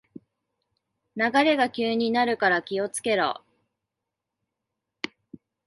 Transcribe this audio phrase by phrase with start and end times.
[1.15, 3.43] 流れが急になるから気をつけろ